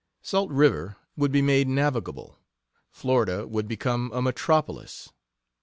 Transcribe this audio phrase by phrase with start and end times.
[0.23, 2.39] Salt River would be made navigable;
[2.89, 5.13] Florida would become a metropolis.